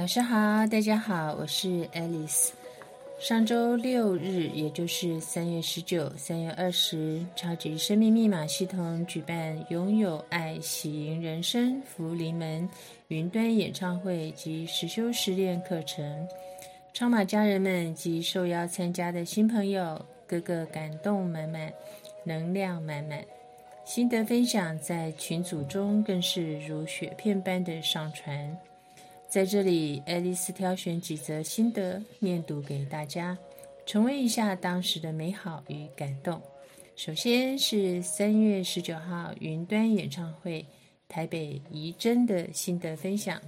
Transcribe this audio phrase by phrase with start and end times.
[0.00, 2.52] 导师好，大家好，我是 Alice。
[3.18, 12.66] 上周六日，也就是三月十九、三月二十，超级生命密码系统举办“拥有爱，喜迎人生，福临门”
[13.08, 16.26] 云端演唱会及实修实练课程。
[16.94, 21.70] 超马家人们及受邀参加的新朋友，个个感动满满，
[22.24, 23.22] 能量满满，
[23.84, 28.56] 心得分享在群组中更是如雪片般的上传。
[29.30, 33.38] 在这里，爱丽丝挑选几则心得念读给大家，
[33.86, 36.42] 重温一下当时的美好与感动。
[36.96, 40.66] 首先是三月十九号云端演唱会，
[41.08, 43.40] 台北怡珍的心得分享。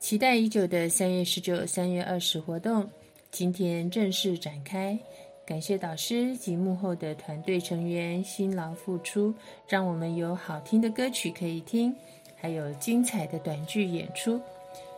[0.00, 2.90] 期待已久的三月十九、三月二十活动，
[3.30, 4.98] 今天正式展开。
[5.46, 9.32] 感谢导师及幕后的团队成员辛劳付出，
[9.68, 11.94] 让我们有好听的歌曲可以听。
[12.36, 14.40] 还有精彩的短剧演出。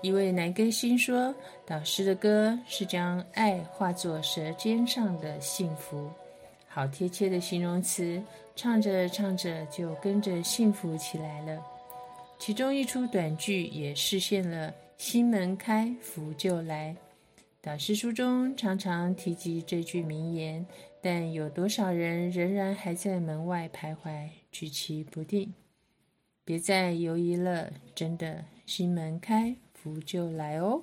[0.00, 6.10] 一位男歌星说：“导师的歌是将爱化作舌尖上的幸福，
[6.68, 8.22] 好贴切的形容词。
[8.56, 11.60] 唱着唱着就跟着幸福起来了。”
[12.38, 16.94] 其中一出短剧也实现了“心门开，福就来”。
[17.62, 20.66] 导师书中常常提及这句名言，
[21.00, 25.54] 但有多少人仍然还在门外徘徊，举棋不定？
[26.46, 30.82] 别再犹疑了，真的，心门开，福就来哦。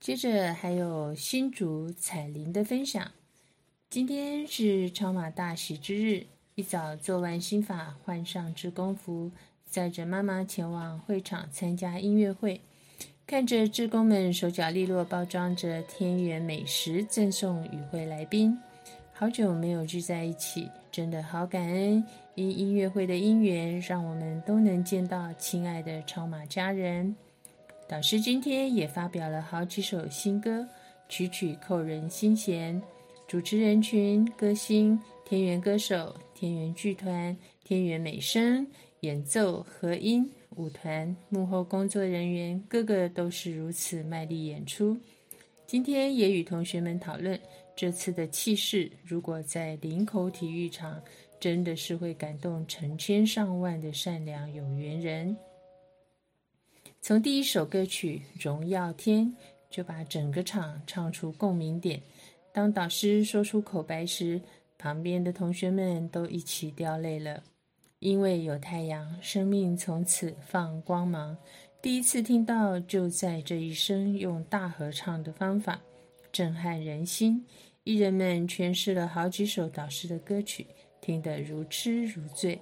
[0.00, 3.12] 接着还有新竹彩铃的分享。
[3.90, 9.30] 今天是超马大喜之日，一早做完心法，换上职工服，
[9.66, 12.62] 载着妈妈前往会场参加音乐会。
[13.26, 18.58] 看着职工们手脚利落，包装着天元美食，赠送与会来宾。
[19.18, 22.04] 好久没有聚在一起，真的好感恩！
[22.34, 27.16] 因音乐会的因缘，让我们都能见到亲爱的超马家人。
[27.88, 30.68] 导师今天也发表了好几首新歌，
[31.08, 32.78] 曲曲扣人心弦。
[33.26, 37.34] 主持人群、歌星、天元歌手、天元剧团、
[37.64, 38.66] 天元美声、
[39.00, 44.94] 演奏、和音、舞团、幕后工作人员，个个都是如此卖力演出。
[45.66, 47.40] 今天也与同学们讨论。
[47.76, 50.98] 这次的气势，如果在林口体育场，
[51.38, 55.36] 真的是会感动成千上万的善良有缘人。
[57.02, 59.26] 从第一首歌曲《荣耀天》
[59.68, 62.00] 就把整个场唱出共鸣点。
[62.50, 64.40] 当导师说出口白时，
[64.78, 67.42] 旁边的同学们都一起掉泪了。
[67.98, 71.36] 因为有太阳，生命从此放光芒。
[71.82, 75.78] 第一次听到，就在这一生用大合唱的方法。
[76.32, 77.46] 震撼人心，
[77.86, 80.66] 艺人们诠释了好几首导师的歌曲，
[81.00, 82.58] 听得如痴如醉。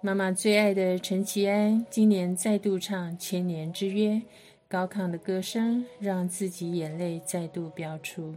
[0.00, 4.12] 妈妈最爱的陈其安今年再度唱《千年之约》，
[4.66, 8.34] 高亢的歌声让自己眼泪再度飙出。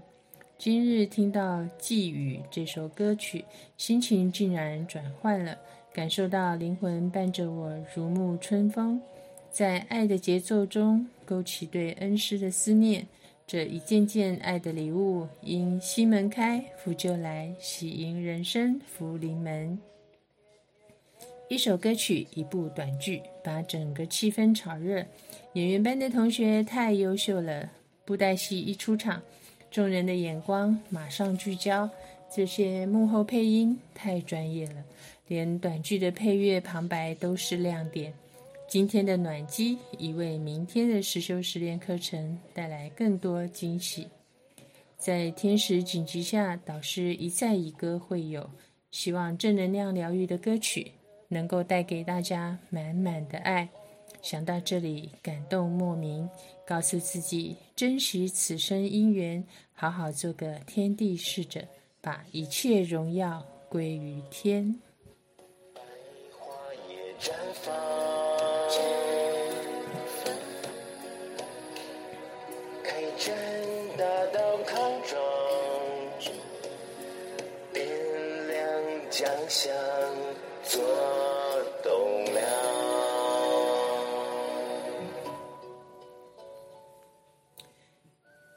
[0.57, 3.45] 今日听到《寄语》这首歌曲，
[3.77, 5.57] 心情竟然转换了，
[5.93, 9.01] 感受到灵魂伴着我如沐春风，
[9.49, 13.07] 在爱的节奏中勾起对恩师的思念。
[13.47, 19.79] 这一件件爱的礼物，因心门开，福就来，喜迎人生，福临门。
[21.47, 25.05] 一首歌曲，一部短剧，把整个气氛炒热。
[25.53, 27.71] 演员班的同学太优秀了，
[28.03, 29.23] 布袋戏一出场，
[29.71, 31.89] 众人的眼光马上聚焦。
[32.29, 34.83] 这些幕后配音太专业了，
[35.29, 38.13] 连短剧的配乐旁白都是亮点。
[38.67, 44.05] 今天的暖机，已为明天的实修实练课程带来更多惊喜。
[44.97, 48.49] 在天使紧急下，导师一再以歌会友，
[48.91, 50.91] 希望正能量疗愈的歌曲
[51.29, 53.69] 能够带给大家满满的爱。
[54.21, 56.29] 想到这里，感动莫名，
[56.65, 59.41] 告诉自己珍惜此生因缘，
[59.71, 61.61] 好好做个天地使者，
[62.01, 64.77] 把一切荣耀归于天。
[66.37, 66.53] 花
[66.89, 68.06] 也绽放。
[79.49, 79.73] 想
[80.63, 80.83] 做
[81.81, 82.43] 栋梁。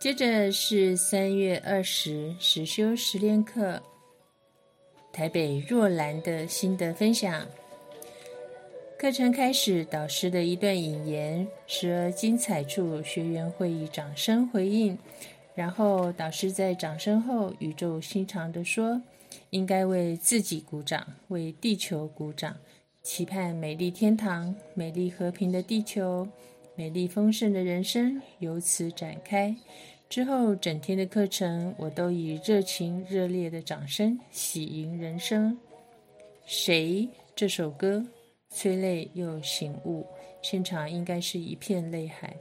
[0.01, 3.81] 接着是三月二十实修实练课，
[5.13, 7.47] 台北若兰的心得分享。
[9.01, 14.99] 课程开始，导师的一段引言，时而精彩处，学员会以掌声回应。
[15.55, 19.01] 然后，导师在掌声后语重心长地说
[19.49, 22.55] ：“应该为自己鼓掌，为地球鼓掌，
[23.03, 26.29] 期盼美丽天堂、美丽和平的地球、
[26.75, 29.57] 美丽丰盛的人生由此展开。”
[30.11, 35.57] 之后，整天的课程，我都以热情热烈的掌声喜迎人生。
[36.45, 38.05] 谁这首歌？
[38.51, 40.07] 催泪又醒悟，
[40.43, 42.37] 现场应该是一片泪海。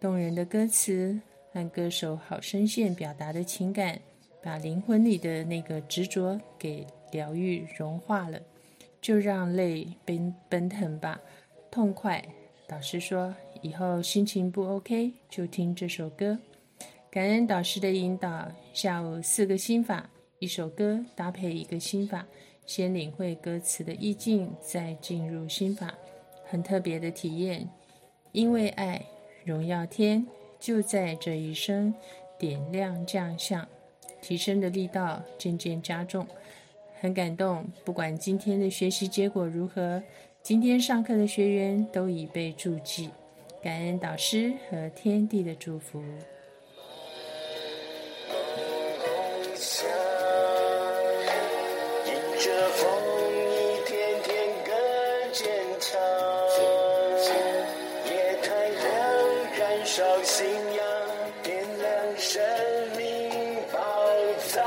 [0.00, 1.20] 动人的歌词
[1.52, 4.00] 和歌手好声线表达的情感，
[4.42, 8.40] 把灵魂里的那个执着给疗愈融化了。
[9.02, 11.18] 就让泪奔奔腾吧，
[11.70, 12.22] 痛快。
[12.66, 16.38] 导师说，以后心情不 OK 就听这首歌。
[17.10, 20.08] 感恩导师的引导，下午四个心法，
[20.38, 22.26] 一首歌搭配一个心法。
[22.70, 25.92] 先领会歌词的意境，再进入心法，
[26.44, 27.68] 很特别的体验。
[28.30, 29.04] 因为爱，
[29.44, 30.24] 荣耀天
[30.60, 31.92] 就在这一生
[32.38, 33.66] 点亮将相，
[34.22, 36.24] 提升的力道渐渐加重，
[37.00, 37.66] 很感动。
[37.84, 40.00] 不管今天的学习结果如何，
[40.40, 43.10] 今天上课的学员都已被注记，
[43.60, 46.00] 感恩导师和天地的祝福。
[60.22, 60.86] 信仰
[61.42, 62.42] 点亮生
[62.96, 63.78] 命宝
[64.48, 64.62] 藏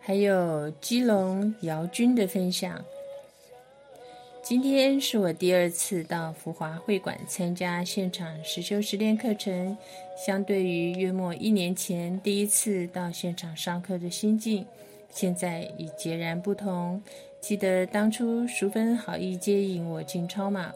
[0.00, 2.84] 还有基隆姚军的分享。
[4.42, 9.76] 今天是我第二次到福华会馆参加现场实修实练课程，
[10.16, 14.64] 相对于约莫一年前第一次到现场上课的心境，
[15.10, 17.02] 现在已截然不同。
[17.40, 20.72] 记得当初淑芬好意接引我进超马，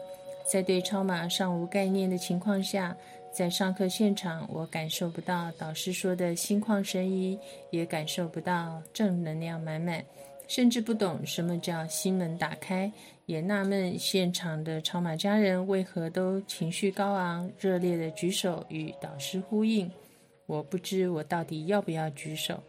[0.51, 2.93] 在对超马尚无概念的情况下。
[3.31, 7.39] 在上课现场，我感受不到导师说的心旷神怡，
[7.69, 10.03] 也感受不到正能量满满，
[10.49, 12.91] 甚至不懂什么叫心门打开，
[13.27, 19.89] 也纳闷现场的超马家人为何都情绪高昂、热烈的举手与导师呼应。
[20.47, 22.61] 我不知我到底要不要举手。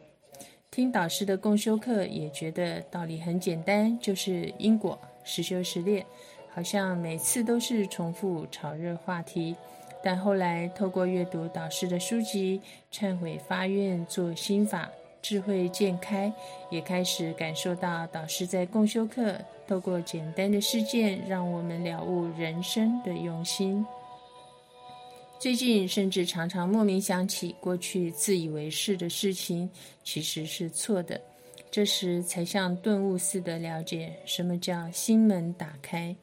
[0.70, 6.06] 听导师的共修课，也觉得道理很简单，就是因果实修实练，
[6.54, 9.56] 好像每次都是重复炒热话题。
[10.04, 12.60] 但后来透过阅读导师的书籍，
[12.92, 14.90] 忏悔发愿做心法，
[15.22, 16.32] 智慧渐开，
[16.70, 19.36] 也开始感受到导师在共修课
[19.68, 23.86] 透过简单的事件，让我们了悟人生的用心。
[25.38, 29.70] 最近甚至常常莫名想起过去自以为是的事情，
[30.02, 31.20] 其实是错的。
[31.70, 36.14] 这时才像顿悟似的了解什么叫心门打开。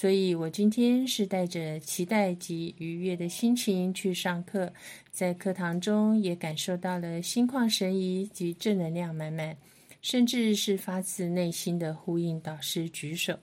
[0.00, 4.72] 所以我今天是带着期待及愉悦的心情去上课，
[5.10, 9.56] 在课堂中也感受到了心旷神怡及正能量满满，
[10.00, 13.36] 甚至是发自内心的呼应导师举手。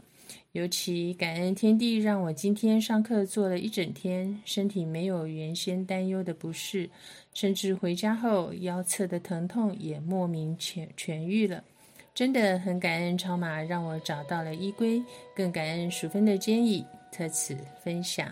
[0.53, 6.89] 尤其感恩天地，让我今天上课做了一整天，身体没有原先担忧的不适，
[7.33, 11.65] 甚至回家后腰侧的疼痛也莫名痊痊愈了。
[12.15, 15.03] 真的很感恩超马让我找到了依归，
[15.35, 18.25] 更感恩淑芬的建议，特此分享。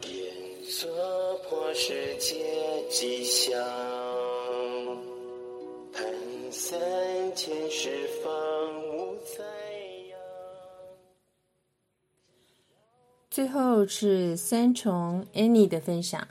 [0.00, 0.88] 变色
[1.50, 2.34] 破世界
[2.88, 3.89] 吉祥。
[13.30, 16.26] 最后是三重 Annie 的分享，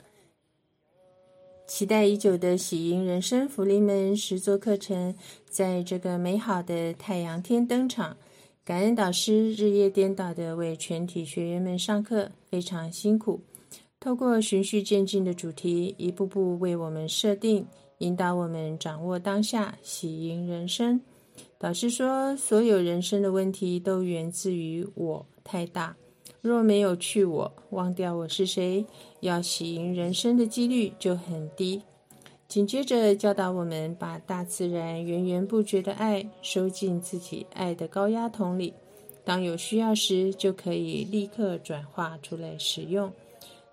[1.66, 5.14] 期待已久的喜迎人生福临门十座课程，
[5.48, 8.18] 在这个美好的太阳天登场。
[8.66, 13.40] 感恩导师日夜颠倒的为全体学员们上课，非常辛苦。
[13.98, 17.66] 透过循序渐进的主题，一步步为我们设定，
[17.98, 21.00] 引导我们掌握当下，喜迎人生。
[21.56, 25.96] 导师说，所有人生的问题都源自于我太大。
[26.42, 28.86] 若没有去我，忘掉我是谁，
[29.20, 31.82] 要喜迎人生的几率就很低。
[32.48, 38.72] 紧接着教导我们，把大自然源源不绝的爱收进自己爱的高压桶里，
[39.24, 43.12] 当有需要时，就可以立刻转化出来使用。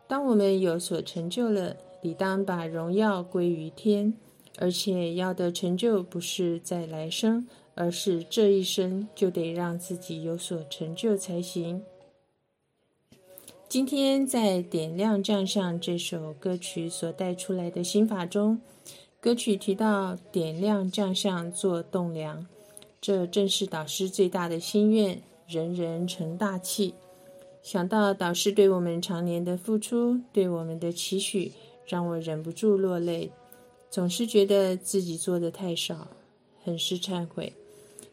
[0.08, 4.14] 当我们有所成就了，理当把荣耀归于天。
[4.60, 11.84] 而且要的成就不是在来生，而是这一生就得让自己有所成就才行。
[13.70, 18.62] 今天在《点亮将相》这首歌曲所带出来的心法中，
[19.20, 22.48] 歌曲提到“点亮将相做栋梁”，
[23.02, 25.22] 这正是导师最大的心愿。
[25.50, 26.94] 人人成大器。
[27.62, 31.52] 想到导师对我们常年的付出，对我们的期许，
[31.86, 33.32] 让我忍不住落泪。
[33.90, 36.08] 总是觉得自己做的太少，
[36.64, 37.52] 很是忏悔。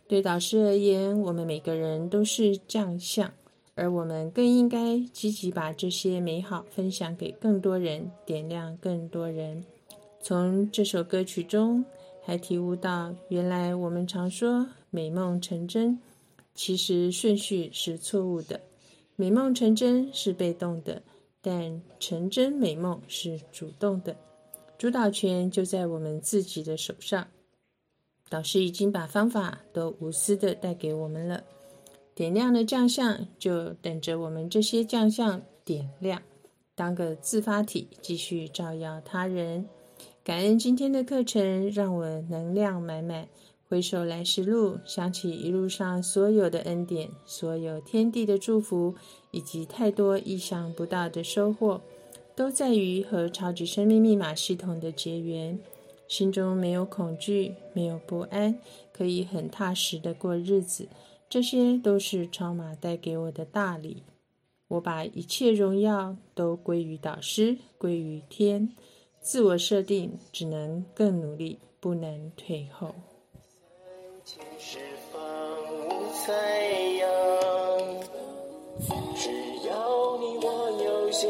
[0.08, 3.32] 对导师而言，我们每个人都是将相。
[3.74, 9.64] 而我们更应该积极把这些美好分享给更多人，点亮更多人。
[10.20, 11.84] 从这首歌曲中，
[12.22, 15.98] 还体悟到，原来我们常说美梦成真，
[16.54, 18.60] 其实顺序是错误的。
[19.16, 21.02] 美梦成真是被动的，
[21.40, 24.16] 但成真美梦是主动的，
[24.78, 27.26] 主导权就在我们自己的手上。
[28.30, 31.44] 导师已经把方法都无私的带给我们了。
[32.14, 36.23] 点亮的将相，就等着我们这些将相点亮，
[36.76, 39.66] 当个自发体，继续照耀他人。
[40.23, 43.26] 感恩今天的课程，让我能量满满。
[43.68, 48.94] 回首来时路，想起一路上所有的恩典，所有天地的祝福，
[49.33, 51.80] 以及太多意想不到的收获，
[52.37, 55.59] 都在于和超级生命密码系统的结缘。
[56.06, 58.56] 心中没有恐惧，没有不安，
[58.92, 60.87] 可以很踏实的过日子。
[61.34, 64.04] 这些都是超马带给我的大礼，
[64.68, 68.70] 我把一切荣耀都归于导师，归于天。
[69.20, 72.94] 自我设定，只能更努力，不能退后。
[74.24, 74.38] 只
[79.66, 81.28] 要你我有心，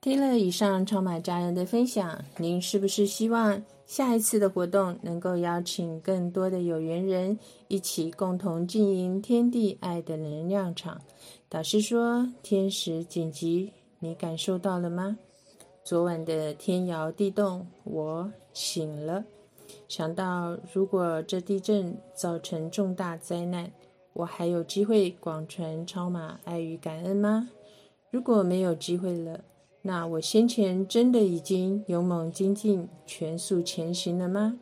[0.00, 11.00] 听了以上超马家人的分享，您是不是希望下一次的活动能够邀请更多的有缘人一起共同经营天地爱的能量场？
[11.48, 15.18] 导师说：“天时紧急，你感受到了吗？
[15.84, 19.24] 昨晚的天摇地动，我醒了。
[19.88, 23.70] 想到如果这地震造成重大灾难，
[24.14, 27.50] 我还有机会广传超马爱与感恩吗？
[28.10, 29.44] 如果没有机会了。”
[29.84, 34.60] 那我先前真的已经勇猛精进、全速前行了吗？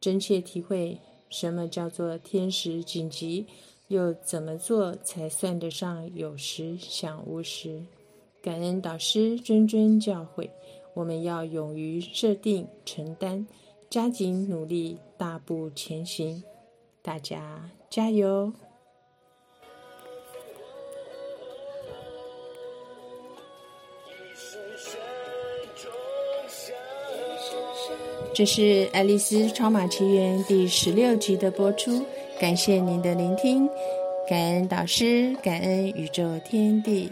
[0.00, 3.46] 真切体会什么叫做天时紧急，
[3.86, 7.80] 又怎么做才算得上有时想无时？
[8.42, 10.50] 感恩导师谆谆教诲，
[10.94, 13.46] 我们要勇于设定、承担，
[13.88, 16.42] 加紧努力，大步前行。
[17.02, 18.52] 大家加油！
[28.34, 32.04] 这是《爱丽丝超马奇缘》第十六集的播出，
[32.38, 33.68] 感谢您的聆听，
[34.28, 37.10] 感恩导师，感恩宇宙天地。